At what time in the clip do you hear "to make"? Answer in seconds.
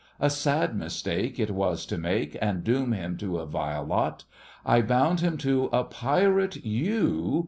1.85-2.35